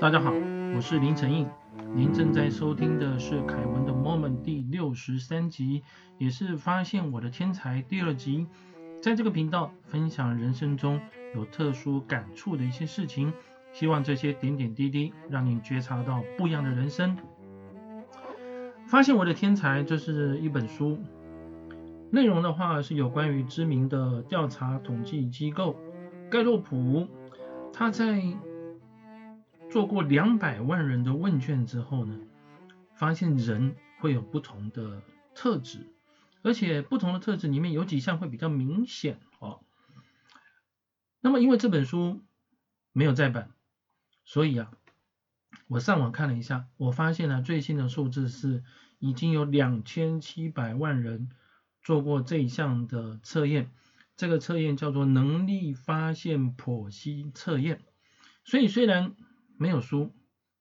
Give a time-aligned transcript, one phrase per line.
[0.00, 0.32] 大家好，
[0.76, 1.44] 我是林承印，
[1.92, 5.82] 您正在收听的是凯文的 Moment 第六十三集，
[6.18, 8.46] 也是发现我的天才第二集。
[9.02, 11.00] 在这个频道分享人生中
[11.34, 13.32] 有特殊感触的一些事情，
[13.72, 17.16] 希望这些点点滴滴让你觉察到不一样的人生。
[18.86, 20.96] 发现我的天才，这是一本书，
[22.12, 25.74] 内容的话是有关于知名的调查统计机构
[26.30, 27.08] 盖洛普，
[27.72, 28.22] 他在
[29.70, 32.18] 做过两百万人的问卷之后呢，
[32.94, 35.02] 发现人会有不同的
[35.34, 35.86] 特质，
[36.42, 39.60] 而且不同的特质里面有几项会比较明显哦。
[41.20, 42.22] 那么因为这本书
[42.92, 43.50] 没有再版，
[44.24, 44.72] 所以啊，
[45.66, 48.64] 我上网看了一下，我发现呢最新的数字是
[48.98, 51.30] 已经有两千七百万人
[51.82, 53.70] 做过这一项的测验，
[54.16, 57.82] 这个测验叫做能力发现剖析测验，
[58.44, 59.14] 所以虽然
[59.60, 60.12] 没有书，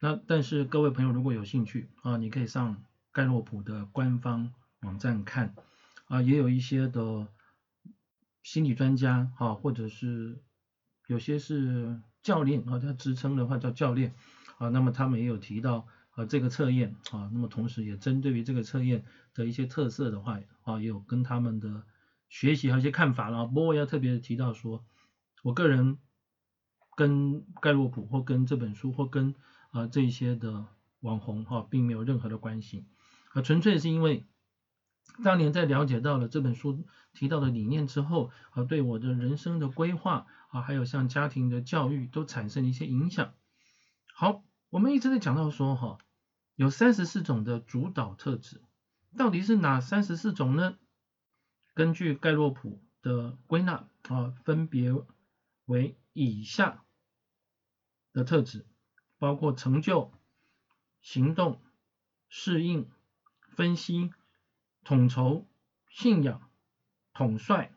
[0.00, 5.54] 那但是各位朋友如果有兴趣啊，你可以上盖洛普的官方网站看
[6.08, 7.26] 啊，也有一些的
[8.42, 10.42] 心理专家啊，或者是
[11.06, 14.12] 有些是教练啊，他职称的话叫教练
[14.58, 21.82] 啊，那么他们也有提到啊这个测验啊，那么同时也针对于这个测验的一些特色的话啊，也有跟他们的
[22.28, 23.46] 学习和一些看法了。
[23.46, 24.84] 不过要特别提到说，
[25.42, 25.96] 我个人。
[26.94, 29.34] 跟盖洛普或跟这本书或跟
[29.70, 30.66] 啊这些的
[31.00, 32.86] 网红哈，并没有任何的关系，
[33.32, 34.26] 啊纯粹是因为
[35.24, 43.34] 当年在了解到了这本书提到的理念之后，啊对我的人生的规划啊，还有像家庭的教育都产生了一些影响。
[44.14, 45.98] 好，我们一直在讲到说哈，
[46.54, 48.62] 有三十四种的主导特质，
[49.16, 50.76] 到底是哪三十四种呢？
[51.74, 54.92] 根据盖洛普的归纳啊，分别
[55.72, 56.84] 为以下。
[58.12, 58.66] 的特质
[59.18, 60.12] 包括成就、
[61.00, 61.62] 行动、
[62.28, 62.90] 适应、
[63.48, 64.12] 分析、
[64.84, 65.48] 统筹、
[65.88, 66.50] 信仰、
[67.14, 67.74] 统帅、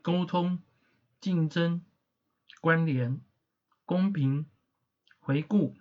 [0.00, 0.62] 沟通、
[1.20, 1.84] 竞争、
[2.62, 3.20] 关联、
[3.84, 4.46] 公平、
[5.18, 5.76] 回顾、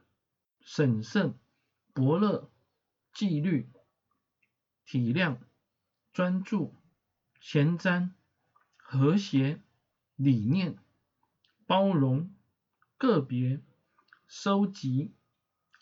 [0.60, 1.40] 审慎、
[1.94, 2.52] 伯乐、
[3.14, 3.72] 纪律、
[4.84, 5.40] 体谅、
[6.12, 6.76] 专注、
[7.40, 8.12] 前瞻、
[8.76, 9.62] 和谐、
[10.16, 10.78] 理念、
[11.68, 12.34] 包容、
[12.98, 13.62] 个别。
[14.28, 15.14] 收集、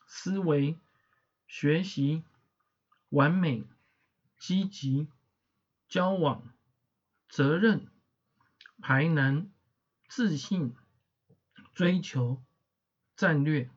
[0.06, 0.78] 思维、
[1.48, 2.24] 学习、
[3.10, 3.64] 完美、
[4.38, 5.08] 积极、
[5.88, 6.54] 交往、
[7.30, 7.88] 责任、
[8.82, 9.50] 排难、
[10.10, 10.76] 自信、
[11.74, 12.44] 追求、
[13.16, 13.70] 战略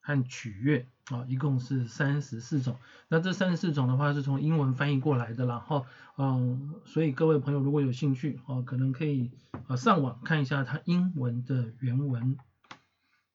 [0.00, 2.76] 和取悦啊，一共是三十四种。
[3.08, 5.84] 那这三十四种的话是从英文翻译过来的，然后
[6.16, 9.30] 嗯，所以各位朋友如果有兴趣哦，可能可以
[9.66, 12.36] 啊上网看一下它英文的原文。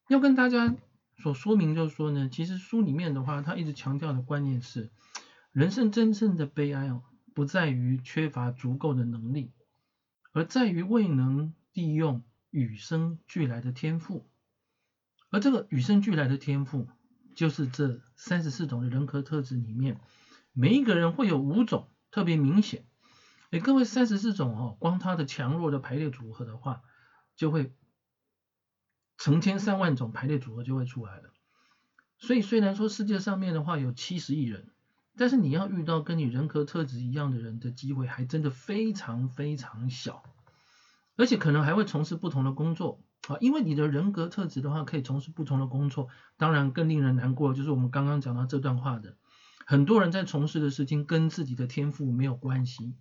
[0.08, 0.74] 要跟大家
[1.18, 4.90] 所说明就是说呢，其实书里面的话，他一直强调的观念是，
[5.52, 7.02] 人生真正的悲哀哦，
[7.34, 9.52] 不在于缺乏足够的能力，
[10.32, 14.26] 而在于未能利用与生俱来的天赋。
[15.30, 16.86] 而这个与生俱来的天赋，
[17.36, 20.00] 就是这三十四种的人格特质里面，
[20.52, 22.84] 每一个人会有五种特别明显。
[23.50, 26.82] 哎，各位三十四种哦，光它的强弱的排列组合的话，
[27.36, 27.72] 就会。
[29.18, 31.32] 成千上万种排列组合就会出来了，
[32.18, 34.68] 所以虽然说世界上面的话有七十亿人，
[35.16, 40.22] 但是你要遇到跟你人格特质一样的人的机会还真的非常非常小，
[41.16, 49.16] 而且可能还会从事不同的工作啊，因为你的人格特质的话可以从事不同的工作，当然更令人难过就是我们刚刚讲到这段话的，
[49.66, 52.94] 很多人在从事的事情跟自己的天赋没有关系，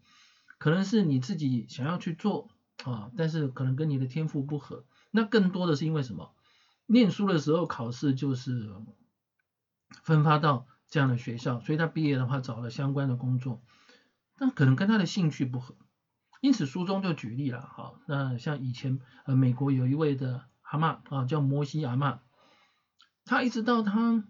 [0.57, 2.49] 可能是你自己想要去做
[2.83, 4.85] 啊，但是可能跟你的天赋不合。
[5.11, 6.33] 那更多的是因为什么？
[6.87, 8.71] 念书的时候考试就是
[10.03, 13.61] 分发到这样的学校，所以他毕业的话找了相关的工作，
[14.37, 15.75] 但可能跟他的兴趣不合。
[16.45, 22.19] 因此书中就举例了，哈，那像以前呃美国有一位的阿嬷啊，叫摩西阿嬷，
[23.25, 24.23] 他一直到他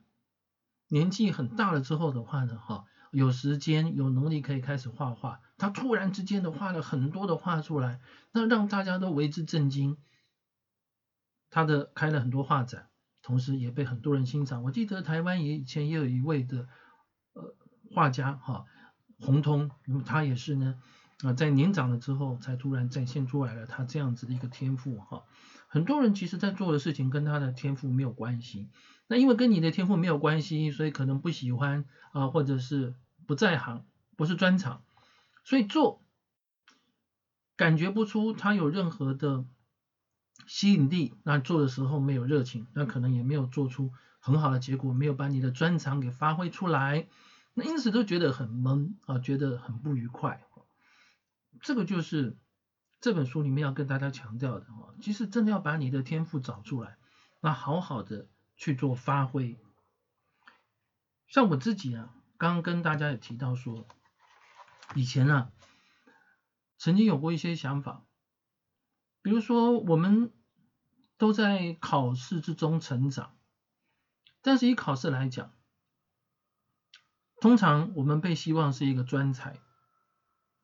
[0.88, 8.00] 年纪很大了之后的话呢，哈，有时间有能力可以开始画画，他突然之间的画了很多的画出来，
[8.32, 9.98] 那让大家都为之震惊。
[11.50, 12.88] 他的开了很多画展，
[13.24, 14.64] 同时也被很多人欣赏。
[14.64, 16.70] 我记得台湾也以前也有一位的
[17.34, 17.54] 呃
[17.94, 18.66] 画家哈，
[19.20, 20.82] 洪通，那么他也是呢
[21.24, 25.24] 啊在年长了之后才突然展现出来了他这样子的一个天赋哈。
[25.68, 28.70] 很多人其实在做的事情跟他的天赋没有关系，
[29.08, 32.94] 那因为跟你的天赋没有关系，所以可能不喜欢啊或者是
[33.26, 33.86] 不在行，
[34.16, 34.84] 不是专长，
[35.44, 36.02] 所以做
[37.56, 39.46] 感觉不出他有任何的。
[40.48, 47.08] 吸引力，那做的时候没有热情，那可能也没有做出很好的结果，没有把你的专长给发挥出来，
[47.56, 50.44] 那因此都觉得很闷啊，觉得很不愉快。
[51.62, 52.38] 这个就是
[53.02, 56.98] 这本书里面要跟大家强调的啊，其实真的要把你的天赋找出来，
[57.42, 59.60] 那好好的去做发挥。
[61.28, 63.88] 像我自己啊，刚刚跟大家也提到说，
[64.94, 65.52] 以前啊，
[66.78, 68.04] 曾经有过一些想法。
[69.22, 70.32] 比如说，我们
[71.18, 73.36] 都在考试之中成长，
[74.44, 75.52] 但是以考试来讲，
[77.42, 79.58] 通常我们被希望是一个专才，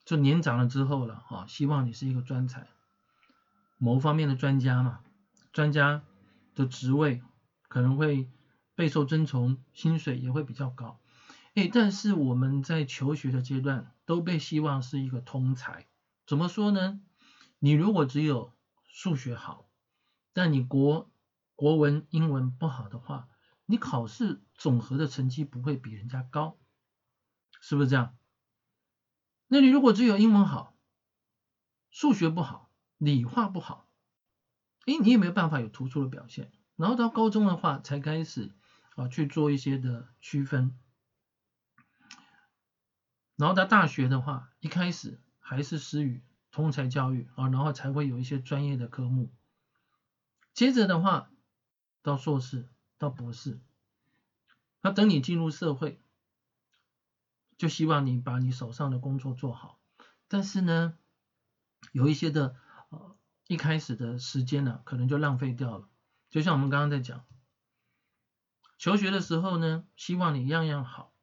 [0.04, 2.68] 就年长了之后了哈，希望你是一个专才，
[3.78, 5.02] 某方面的专家嘛，
[5.54, 6.02] 专家
[6.56, 7.22] 的职位
[7.68, 8.30] 可能会
[8.76, 11.00] 备受尊崇，薪水也会比较高，
[11.54, 15.88] 哎，但是我们在求学的阶段都被希望是一个通才，
[16.26, 17.00] 怎么说呢？
[17.60, 18.54] 你如果只有
[18.86, 19.70] 数学好，
[20.34, 21.12] 但你国
[21.56, 23.30] 国文、英文不好的话，
[23.68, 26.58] 你考试总和的成绩不会比人家高，
[27.62, 28.18] 是不是这样？
[29.54, 30.78] 那你如果只有英文好，
[31.90, 33.90] 数学不好，理化不好，
[34.86, 36.54] 哎，你也没有办法有突出的表现。
[36.78, 38.54] 然后到高中的话，才开始
[38.96, 40.80] 啊去做一些的区分。
[43.36, 46.24] 然后到大学的话，一开始还是私语。
[46.52, 49.34] 通才教育啊，然后才会有一些专业的科目。
[50.54, 51.30] 接着的话，
[52.02, 52.68] 到硕士，
[52.98, 53.62] 到博士，
[54.82, 56.04] 那等你进入社会，
[57.62, 59.80] 就希望你把你手上的工作做好。
[60.28, 60.98] 但是呢，
[61.92, 62.56] 有一些的
[62.90, 63.16] 呃
[63.46, 65.88] 一开始的时间呢，可能就浪费掉了。
[66.32, 67.24] 就像我们刚刚在讲，
[68.80, 71.14] 求学的时候呢，希望你样样好，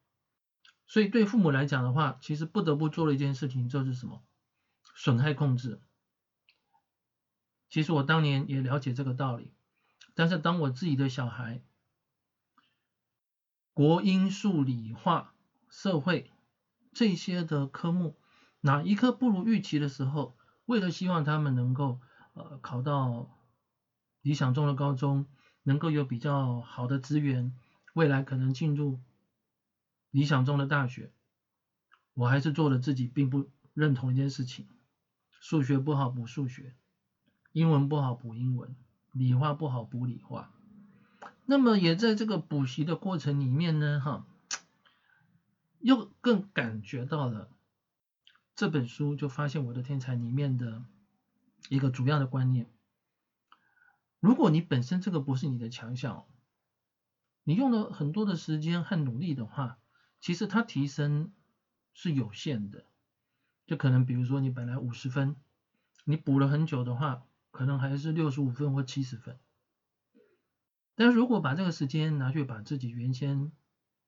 [0.87, 4.23] 所以对父母来讲的话，其实不得不做的一件事情就是什么？
[4.95, 5.81] 损害控制，
[7.69, 9.53] 其实我当年也了解这个道理，
[10.13, 11.61] 但是当我自己的小孩，
[13.73, 15.33] 国英数理化
[15.69, 16.31] 社会
[16.91, 18.17] 这些的科目
[18.61, 20.35] 哪一科不如预期的时候，
[20.65, 21.99] 为了希望他们能够
[22.33, 23.29] 呃考到
[24.21, 25.25] 理想中的高中，
[25.63, 27.53] 能够有比较好的资源，
[27.93, 28.99] 未来可能进入
[30.11, 31.11] 理想中的大学，
[32.13, 34.67] 我还是做了自己并不认同一件事情。
[35.39, 36.75] 数学不好补数学，
[37.53, 38.75] 英文不好补英文，
[39.13, 40.51] 理化不好补理化。
[41.45, 44.27] 那么也在这个补习的过程里面呢，哈，
[45.89, 47.49] 又更感觉到了
[48.55, 50.83] 这本书就发现我的天才里面的
[51.67, 52.71] 一个主要的观念。
[54.19, 56.27] 如果你本身这个不是你的强项，
[57.43, 59.79] 你用了很多的时间和努力的话，
[60.21, 61.33] 其实它提升
[61.95, 62.85] 是有限的。
[63.65, 65.35] 就可能比如说你本来五十分，
[66.03, 69.39] 你补了很久的话，可能还是六十五分或七十分。
[70.93, 73.51] 但是如果把这个时间拿去把自己原先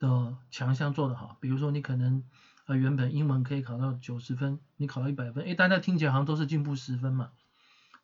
[0.01, 2.23] 的强项做得好，比如说你可能
[2.65, 7.31] 呃原本英文可以考到九十分，你考到一百分，哎，大家听起来好像都是进步十分嘛。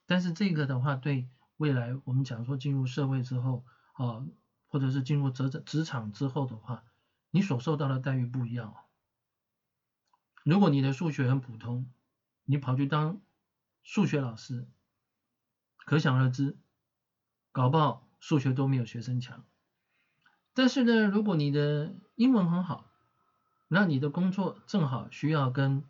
[0.05, 1.27] 但是这个的话，对
[1.57, 4.23] 未来我们讲说进入社会之后啊，
[4.67, 6.83] 或者是进入职职场之后的话，
[7.31, 8.75] 你所受到的待遇不一样。
[10.43, 11.89] 如果你的数学很普通，
[12.45, 13.19] 你跑去当
[13.81, 14.67] 数学老师，
[15.77, 16.55] 可想而知，
[17.51, 19.43] 搞不好数学都没有学生强。
[20.57, 22.89] 但是呢，如果你的英文很好，
[23.67, 25.83] 那你的工作正好需要跟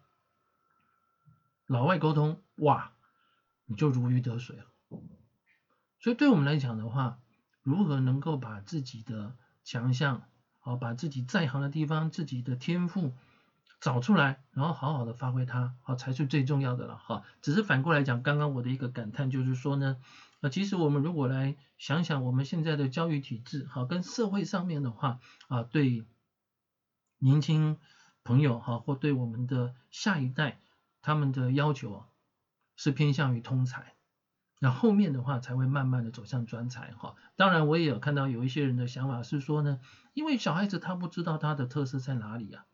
[1.68, 2.92] 老外沟通，哇，
[3.66, 4.66] 你就如鱼得水了。
[6.02, 7.18] 所以对我们来讲的话，
[7.64, 10.24] 如何能够把自己的强项，
[10.60, 13.14] 好，把自己在行的地方，自己的天赋。
[13.80, 17.24] 找出来，然后好好的发挥它，好才是最重要的了哈。
[17.42, 19.98] 只是反过来讲，刚刚我的一个感叹就是说呢，
[20.42, 26.06] 呃，其实我们如果来想想我们现在的教育体制，哈跟社会上面的话啊，对
[27.18, 27.78] 年轻
[28.24, 30.60] 朋友哈或对我们的下一代
[31.02, 32.08] 他们的要求啊，
[32.76, 33.96] 是偏向于通才，
[34.60, 37.16] 那后面的话才会慢慢的走向专才哈。
[37.36, 39.80] 当然我也有看到有一些人的想法是说呢，
[40.14, 42.66] 因为小孩子他不知道他的特色在哪里啊。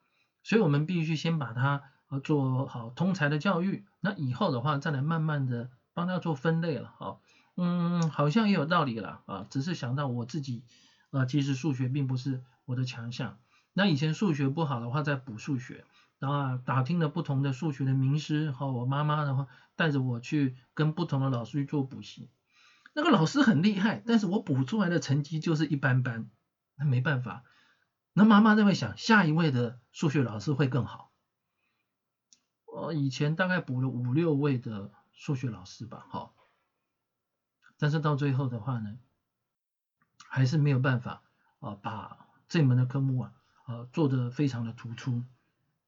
[0.46, 1.84] 所以我们必须先把他
[2.22, 7.20] 做好通才的教育，那以后的话再来慢慢的帮他做分类了，哈，
[7.56, 10.64] 嗯，好像也有道理了啊，只是想到我自己，
[11.12, 13.40] 呃，其实数学并不是我的强项，
[13.74, 15.86] 那以前数学不好的话在补数学，
[16.18, 22.30] 然后打听了不同的数学的名师，和我妈妈的话带着我去跟不同的老师去做补习，
[22.96, 26.30] 那个老师很厉害，但是我补出来的成绩就是一般般，
[26.76, 27.44] 那没办法。
[28.14, 31.12] 那妈妈在会想，下一位的数学老师会更好。
[32.66, 36.36] 我以前大概补了五六位的数学老师吧，好，
[37.84, 38.98] 但是到最后的话呢，
[40.30, 41.22] 还是没有办法
[41.60, 43.34] 啊把这门的科目啊
[43.66, 45.26] 啊做得非常的突出。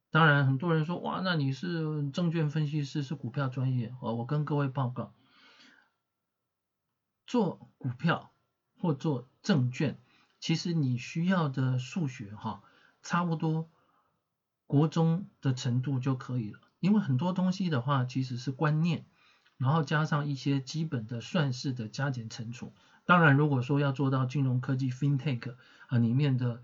[0.10, 4.12] 当然，很多人说哇，那你是证券分析师，是股票专业啊。
[4.12, 5.14] 我跟各位报告，
[7.25, 8.34] 做股票
[8.78, 9.98] 或做证券，
[10.42, 12.62] 其实你需要的数学哈，
[13.04, 13.70] 差不多
[14.68, 16.60] 国中的程度就可以了。
[16.82, 19.06] 因为很多东西的话，其实是观念，
[19.57, 22.74] 然后加上一些基本的算式的加减乘除。
[23.05, 25.55] 当然，如果说要做到金融科技 FinTech
[25.88, 26.62] 啊里面的。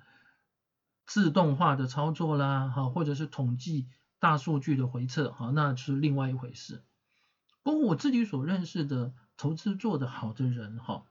[1.04, 3.88] 自动化的操作啦，哈，或者是统计
[4.20, 6.84] 大数据的回测，哈，那是另外一回事。
[7.64, 11.04] 不过我自己所认识的投资做得好的人，哈，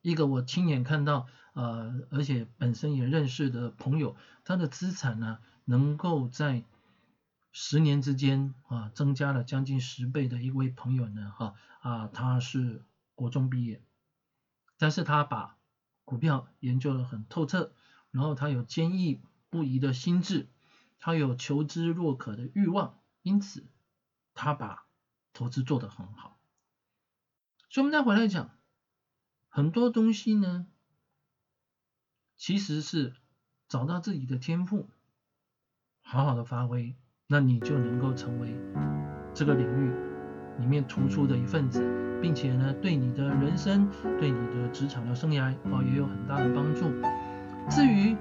[0.00, 6.64] 一个我亲眼看到，呃，而且本身也认识的朋友，他的资产呢，能够在
[7.58, 12.84] 十年之间啊，增加了将近十倍的一位朋友呢，哈，啊，他是
[13.14, 13.82] 国中毕业，
[14.76, 15.56] 但是他把
[16.04, 17.72] 股票研究的很透彻。
[18.10, 20.50] 然后他有坚毅不移的心智，
[20.98, 23.66] 他有求知若渴的欲望，因此
[24.34, 24.86] 他把
[25.32, 26.38] 投资做得很好。
[27.70, 28.54] 所以，我们再回来讲，
[29.48, 30.66] 很多东西呢，
[32.36, 33.16] 其实是
[33.66, 34.90] 找到自己的天赋，
[36.02, 36.94] 好好的发挥，
[37.28, 38.54] 那你就能够成为
[39.34, 39.90] 这个领域
[40.60, 41.82] 里面突出的一份子，
[42.22, 43.88] 并且呢，对你的人生、
[44.20, 46.82] 对你的职场的生涯啊，也有很大的帮助。
[47.68, 48.16] 至于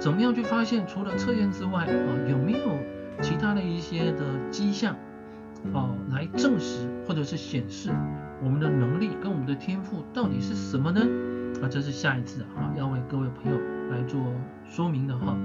[0.00, 2.58] 怎么样去发现，除了测验之外，啊，有没有
[3.22, 4.96] 其他的一些的迹象，
[5.72, 7.92] 啊，来证实或者是显示
[8.42, 11.00] 我们的能力跟我们的天赋到底是什么呢？
[11.62, 13.58] 啊，这是下一次啊要为各位朋友
[13.92, 14.20] 来做
[14.68, 15.36] 说明的哈，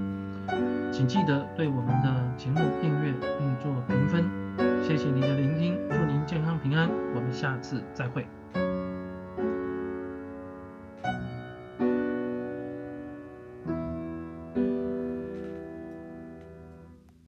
[0.91, 4.23] 请记得对我们的节目订阅并做评分，
[4.83, 8.27] 谢谢您的聆听，祝您健康平安，我们下次再会。